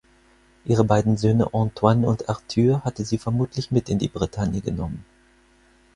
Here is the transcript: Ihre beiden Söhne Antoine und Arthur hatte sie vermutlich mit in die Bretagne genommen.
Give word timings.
Ihre 0.65 0.83
beiden 0.83 1.15
Söhne 1.15 1.53
Antoine 1.53 2.07
und 2.07 2.27
Arthur 2.27 2.83
hatte 2.83 3.05
sie 3.05 3.19
vermutlich 3.19 3.69
mit 3.69 3.87
in 3.87 3.99
die 3.99 4.07
Bretagne 4.09 4.59
genommen. 4.61 5.05